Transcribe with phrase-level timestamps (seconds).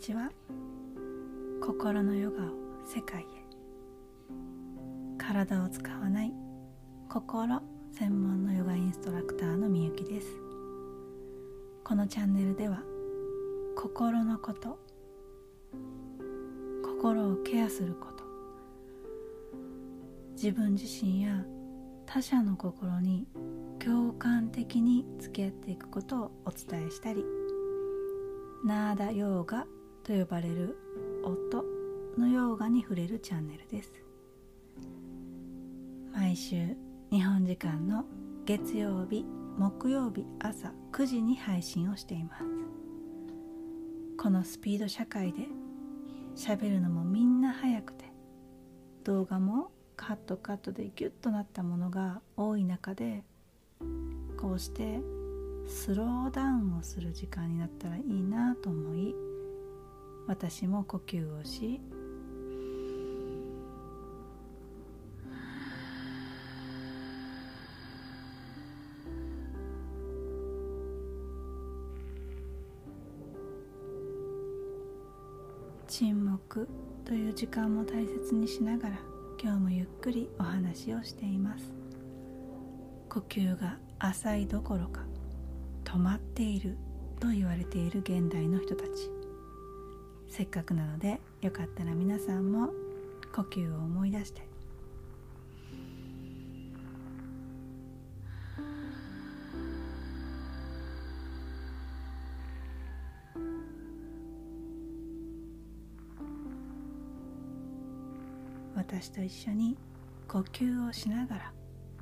[0.00, 0.30] ちは
[1.62, 2.48] 心のヨガを
[2.86, 3.24] 世界へ。
[5.18, 6.32] 体を使わない
[7.10, 7.60] 心
[7.92, 10.26] 専門のヨガインストラクターのみゆきです。
[11.84, 12.82] このチャンネルでは
[13.76, 14.78] 心のこと
[16.82, 18.24] 心をケアすること
[20.32, 21.44] 自分自身や
[22.06, 23.26] 他者の心に
[23.78, 27.22] 共感的に付き合っていくことをお伝えしたり
[28.64, 29.66] ナーダヨーガ
[30.02, 30.76] と呼ばれる
[31.22, 31.64] 音
[32.18, 33.92] のヨーガに触れるチャンネルです。
[36.12, 36.76] 毎週
[37.10, 38.04] 日本時間の
[38.44, 39.24] 月曜日
[39.58, 42.44] 木曜日朝9時に配信をしています。
[44.16, 45.46] このスピード社会で
[46.36, 48.04] 喋るのもみんな早くて
[49.04, 53.24] 動画もカットカットでギュッとなったものが多い中で
[54.38, 55.00] こうして
[55.66, 59.14] スローダウンをする時間になったらいいなと思い
[60.30, 61.80] 私も呼吸をし
[75.88, 76.68] 沈黙
[77.04, 79.00] という時間も大切にしながら
[79.42, 81.72] 今日もゆっくりお話をしています。
[83.08, 85.00] 呼吸が浅いどころか
[85.82, 86.76] 止まっている
[87.18, 89.19] と言われている現代の人たち。
[90.30, 92.70] せっかくなのでよかったら皆さんも
[93.34, 94.48] 呼吸を思い出して。
[108.76, 109.76] 私と一緒に
[110.26, 111.52] 呼吸をしながら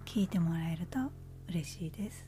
[0.05, 0.99] 聞いてもらえると
[1.49, 2.27] 嬉しいです。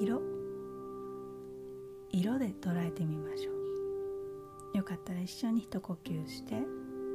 [0.00, 0.22] 色？
[2.10, 4.78] 色で捉えてみましょう。
[4.78, 6.54] よかったら一緒に一呼吸して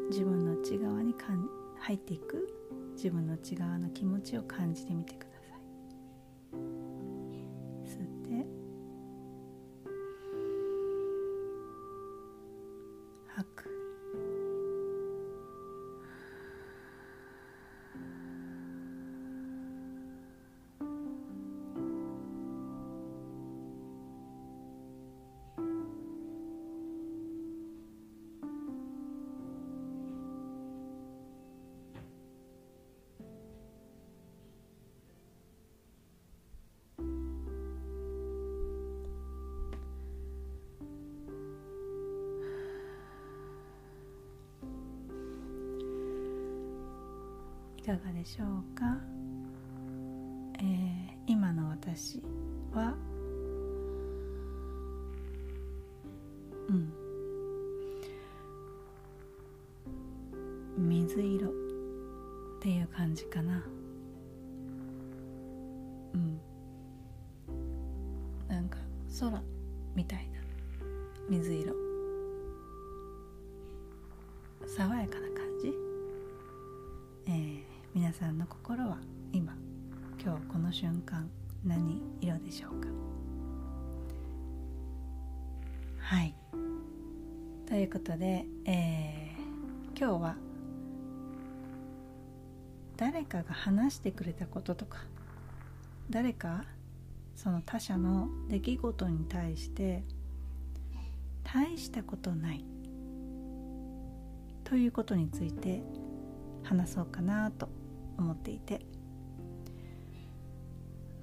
[0.09, 2.47] 自分の内側にかん入っていく
[2.95, 5.34] 自分の内側の気持ちを感じてみてください。
[47.85, 48.97] かがでしょうか、
[50.59, 52.21] えー今の私
[52.71, 52.95] は
[56.69, 56.93] うん。
[60.77, 61.51] 水色っ
[62.61, 63.63] ていう感じかな。
[80.25, 81.29] 今日この瞬間
[81.63, 82.87] 何色でしょうか？
[85.99, 86.35] はい。
[87.67, 90.35] ということで、えー今日は
[92.97, 94.97] 誰かが話してくれたこととか
[96.09, 96.65] 誰か
[97.35, 100.03] その他者の出来事に対して
[101.43, 102.65] 大したことない
[104.63, 105.83] ということについて
[106.63, 107.69] 話そうかなと
[108.17, 108.83] 思っていて。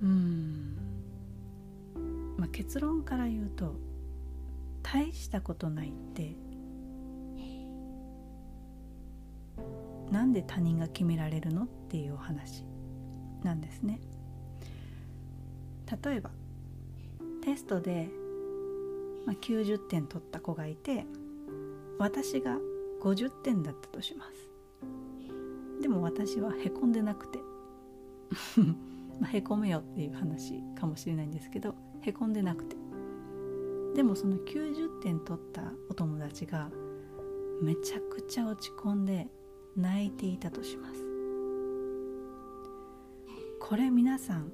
[0.02, 0.76] うん、
[2.36, 3.76] まあ、結論から言うと
[4.82, 6.34] 大したことないって
[10.10, 12.64] なんで他人が決められるのっていうお話
[13.42, 13.98] なんですね。
[16.04, 16.30] 例えば
[17.42, 18.08] テストで、
[19.26, 21.06] まあ、90点取った子がいて
[21.98, 22.58] 私が
[23.02, 24.32] 50点だったとします。
[25.80, 27.38] でも私はへこんでなくて。
[29.22, 32.76] まあへこめよっていう話かもしれないんですけどへこんでなくて。
[33.94, 36.70] でもその90点取ったお友達が
[37.62, 39.28] めちゃくちゃ落ち込んで
[39.76, 41.00] 泣いていたとします。
[43.60, 44.50] これ皆さん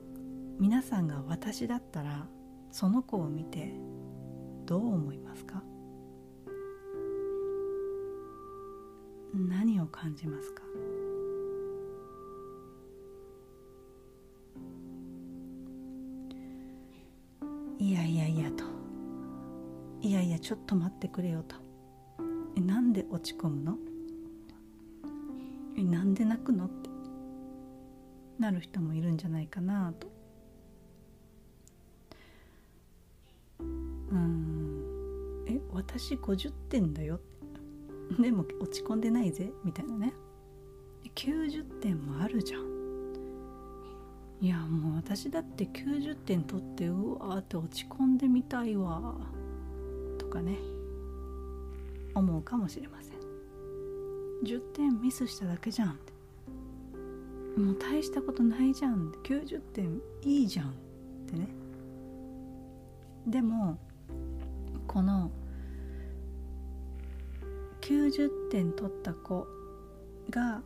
[0.58, 2.28] 皆さんが私だったら
[2.70, 3.72] その子を見て
[4.66, 5.62] どう思いますか？
[9.34, 10.62] 何を感じますか？
[20.38, 21.56] ちょっと待ってくれよと。
[22.56, 23.76] えなんで落ち込むの？
[25.76, 26.90] えなんで泣くのって。
[28.38, 30.08] なる人もいるんじゃないかなと。
[33.60, 33.64] う
[34.14, 35.44] ん。
[35.48, 37.20] え私50点だよ。
[38.18, 39.50] でも落ち込んでないぜ。
[39.64, 40.14] みたいなね。
[41.14, 42.68] 90点もあるじゃん。
[44.40, 49.16] いやもう私だって90点取ってうわーって落ち込んでみたいわ。
[50.28, 50.58] かね。
[52.14, 53.18] 思うかもしれません。
[54.44, 55.98] 10点ミスしただけじゃん
[57.56, 60.72] もう大したことないじゃん90点いいじゃんっ
[61.26, 61.48] てね。
[63.26, 63.78] でも
[64.86, 65.30] この
[67.80, 69.46] 90点取った子
[70.30, 70.62] が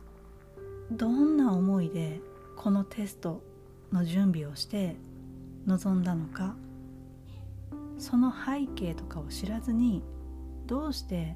[0.91, 2.19] どんな思いで
[2.55, 3.41] このテスト
[3.91, 4.95] の準備をして
[5.65, 6.55] 臨んだのか
[7.97, 10.03] その背景とかを知らずに
[10.65, 11.35] どうして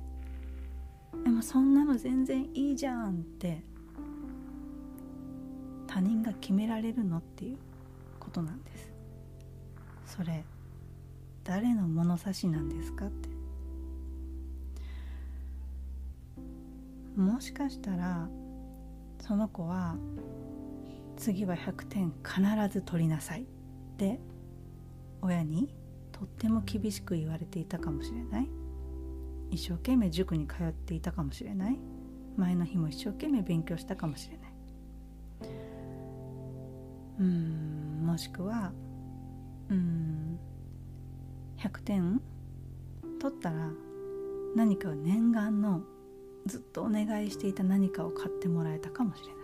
[1.24, 3.64] 「でもそんなの全然いいじゃん」って
[5.88, 7.58] 他人が決められるのっていう
[8.20, 8.92] ことなんです。
[10.06, 10.44] それ
[11.44, 13.30] 誰の物差しなんですかって。
[17.16, 18.30] もしかしたら
[19.20, 19.96] その子は
[21.18, 23.46] 次は100点必ず取りなさいっ
[23.98, 24.20] て
[25.22, 25.74] 親に
[26.18, 28.50] とっても厳しく言われていたかもしれない。
[29.52, 31.78] 一生懸命塾に通っていたかもしれない。
[32.36, 34.54] 前の日も一生懸命勉強したかもしれない。
[37.20, 38.72] うんもしくは
[39.70, 40.40] うん
[41.58, 42.22] 100点
[43.20, 43.70] 取ったら
[44.56, 45.82] 何か念願の
[46.48, 49.37] ずっとお願いしていた何かを買ってもらえたかもしれない。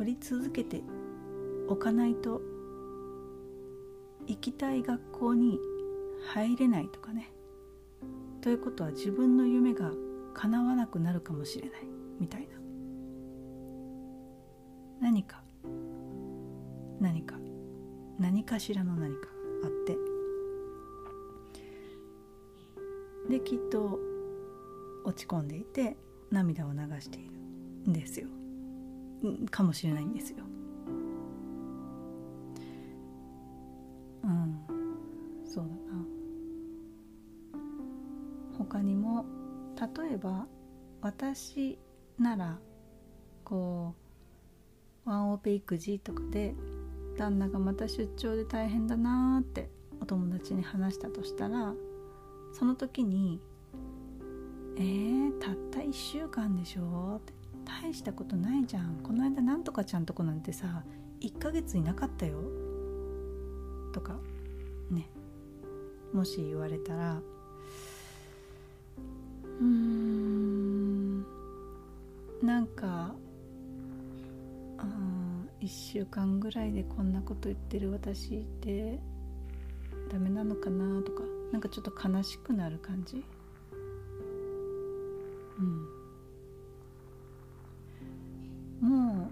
[0.00, 0.80] 取り続けて
[1.68, 2.40] おかないと
[4.26, 5.58] 行きたい学校に
[6.32, 7.30] 入れないとかね。
[8.40, 9.90] ということは自分の夢が
[10.32, 11.80] 叶わなくなるかもしれない
[12.18, 12.48] みたいな。
[15.02, 15.42] 何か
[16.98, 17.34] 何か
[18.18, 19.26] 何かしらの何か
[19.60, 19.98] があって。
[23.28, 24.00] できっと
[25.04, 25.98] 落ち込んでいて
[26.30, 27.26] 涙を流してい
[27.84, 28.39] るんですよ。
[29.50, 30.44] かもしれないんですよ。
[34.24, 34.60] うん。
[35.44, 36.06] そうだな。
[38.58, 39.24] 他にも
[39.76, 40.46] 例えば
[41.00, 41.78] 私
[42.18, 42.58] なら
[43.44, 43.94] こ
[45.06, 46.54] うワンオペ育児とかで
[47.16, 49.70] 旦那がまた出張で大変だなーって
[50.00, 51.74] お友達に話したとしたら
[52.52, 53.40] その時に
[54.76, 57.32] 「えー、たった1週間でしょ?」って
[57.82, 58.96] 「大したことないじゃん。
[59.02, 60.84] この間なんとかちゃんとこなんてさ
[61.20, 62.38] 1ヶ月いなかったよ」
[63.92, 64.18] とか
[64.90, 65.08] ね。
[66.12, 67.20] もし言われたら。
[69.60, 71.20] うーん。
[72.42, 73.14] なんか
[75.60, 78.98] 1週間ぐらいでこんなこと言ってる私って
[80.10, 83.22] ダメなのかなとかなんかちょっと悲しくなる感じ。
[85.58, 85.99] うん。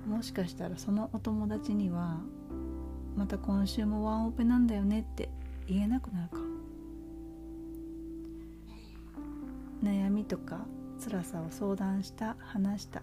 [0.08, 2.18] もしかしたらそのお友達には
[3.14, 5.28] また今週もワンオペなんだよねって
[5.66, 6.38] 言えなくなるか
[9.84, 10.60] 悩みとか
[11.04, 13.02] 辛さを相談した話した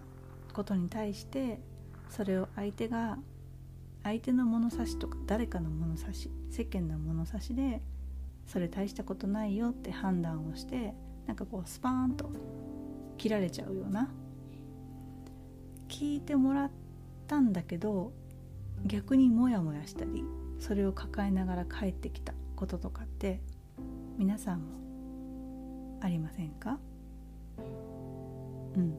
[0.52, 1.60] ことに対して
[2.10, 3.18] それを相手が
[4.02, 7.80] 相手の物差しとか誰かの物差し世間の物差しで
[8.46, 10.92] それ大したことないよって判断をして
[11.26, 12.30] なんかこうスパーンと
[13.16, 14.08] 切られちゃうような
[15.88, 16.70] 聞いてもらっ
[17.26, 18.12] たんだけど
[18.84, 20.24] 逆にモヤモヤしたり
[20.58, 23.40] それを抱えながら帰ってきたこととかって
[24.18, 24.66] 皆さんも
[26.00, 26.78] ありませんか？
[28.76, 28.94] うん。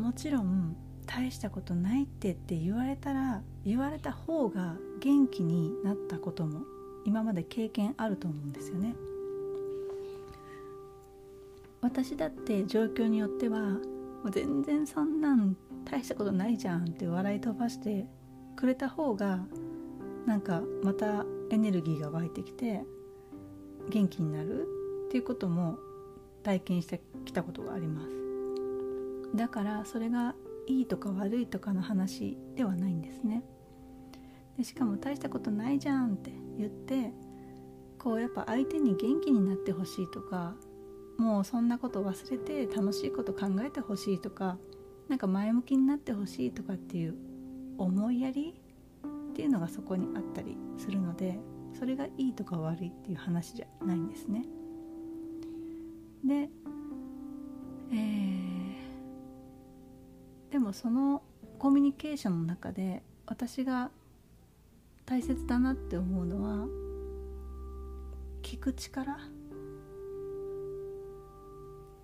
[0.00, 0.76] もちろん
[1.06, 6.62] 大したことないってって言われたら言われた方が元気になったことも
[7.04, 8.94] 今まで経験あると思うんですよね。
[11.82, 13.76] 私だって状況によっては
[14.30, 18.06] 全然そんなん大したことないじゃんって笑い飛ばして
[18.56, 19.40] くれた方が
[20.26, 22.82] なんかまたエネルギーが湧いてきて
[23.90, 24.66] 元気になる
[25.08, 25.78] っていうことも
[26.42, 29.36] 体験してきたことがあります。
[29.36, 30.34] だからそれが
[30.66, 33.42] いいとか悪いとかの話ではないんですね。
[34.56, 37.12] でしかも大したことないじゃんって言って
[37.98, 40.54] こうやっぱ相手に元気になってほしいとか
[41.18, 44.58] もうそんなこと忘れて楽しいこと考えてほしいとか
[45.08, 47.14] なんか前向きになってほしいとかっていう
[47.78, 48.54] 思いやり
[49.32, 51.38] っていうのがそこにあったりするので
[51.78, 54.44] それがいいとか悪いっていう話じゃないんですね。
[56.24, 56.48] で、
[57.92, 61.22] えー、でもその
[61.58, 63.90] コミュニケーションの中で私が
[65.04, 66.66] 大切だなって思うのは
[68.42, 69.18] 聞く力？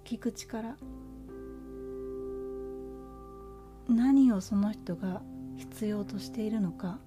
[0.05, 0.77] 聞く力
[3.91, 5.21] 何をその人が
[5.57, 6.99] 必要としているのか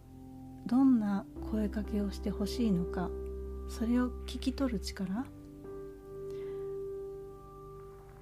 [0.65, 3.09] どんな声かけをしてほしいのか
[3.69, 5.25] それを聞き取る力、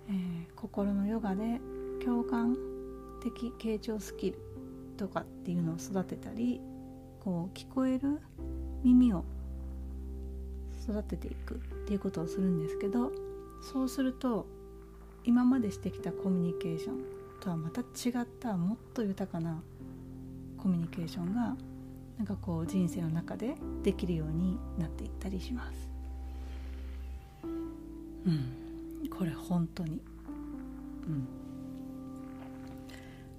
[0.09, 0.15] えー、
[0.55, 1.59] 心のヨガで
[2.03, 2.55] 共感
[3.23, 4.39] 的傾聴スキル
[4.97, 6.61] とかっていうのを育てたり
[7.23, 8.19] こう聞こえる
[8.83, 9.23] 耳を
[10.87, 13.11] 育てていくっていうことをするんですけど
[13.61, 14.47] そうすると
[15.23, 17.83] 今までしてきたコミュニケーションとはまた違
[18.21, 19.61] ったもっと豊かな
[20.57, 21.55] コミュニケーションが
[22.17, 25.89] なんかこう人生の中でできるようになっていったりします。
[27.43, 29.99] うん、これ本当に。
[31.07, 31.27] うん、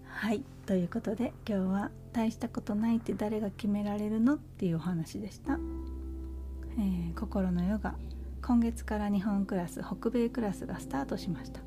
[0.05, 5.61] はいということで今日は「大したことないって誰が決められるの?」っていうお話でした。
[6.77, 7.95] えー、心のヨガ
[8.45, 11.61] 今月から日本クラス北米クラスがスタートしました、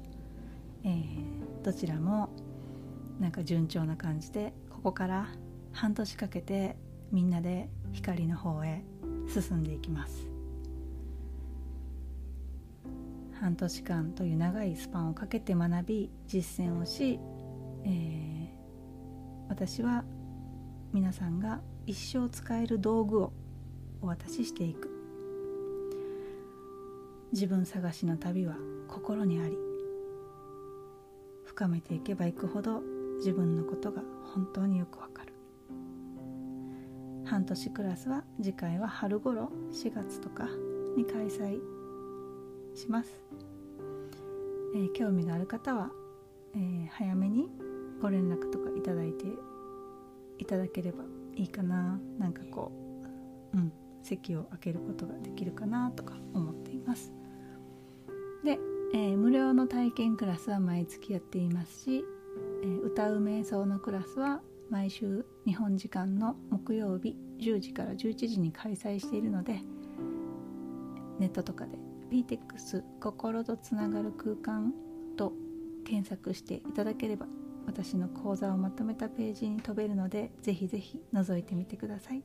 [0.83, 2.29] えー、どちらも
[3.19, 5.29] なんか順調な感じでここから
[5.71, 6.77] 半年かけて
[7.11, 8.83] みんなで光の方へ
[9.27, 10.27] 進んでいきます。
[13.39, 17.19] 半年間という長いスパンをかけて学び実践をし、
[17.83, 20.05] えー、私は
[20.93, 23.33] 皆さんが一生使える道具を
[24.03, 24.91] お渡ししていく。
[27.33, 28.55] 自分探しの旅は
[28.87, 29.57] 心にあり
[31.55, 32.81] 深めていけばいくほど
[33.19, 34.01] 自分のことが
[34.33, 35.31] 本当によくわかる。
[37.23, 40.49] 半年クラスは次回は春頃4月とか
[40.97, 41.59] に開催
[42.75, 43.09] します、
[44.75, 45.91] えー、興味がある方は、
[46.55, 47.47] えー、早めに
[48.01, 49.25] ご連絡とかいただいて
[50.37, 51.97] いただければいいかな。
[52.19, 52.73] なんかこ
[53.53, 53.71] ううん
[54.03, 57.13] 席を空けることができるかなとか思っています、
[58.93, 62.03] えー、無料の体験クラスは毎月やっていますし、
[62.63, 69.61] えー、歌う瞑想のクラスは毎週日本時間の木曜日10時から11時に開催しているので
[71.19, 71.77] ネットとかで
[72.11, 74.73] PTEX 心とつながる空間
[75.17, 75.33] と
[75.85, 77.27] 検索していただければ
[77.65, 82.23] 私の講座をまとめたページに飛べるのでぜひぜひ覗いてみてください。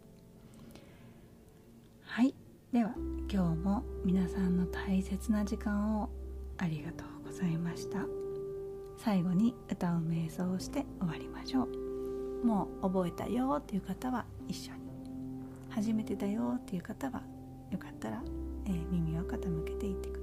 [2.02, 2.34] はい。
[2.72, 2.94] では
[3.28, 6.10] 今日も皆さんの大切な時間を
[6.62, 8.04] ありがとうございました。
[8.98, 12.46] 最後に歌う瞑想をして終わりましょう。
[12.46, 14.80] もう覚えたよっていう方は一緒に。
[15.70, 17.22] 初めてだよっていう方は
[17.70, 18.22] よかったら、
[18.66, 20.19] えー、耳を傾けていってください。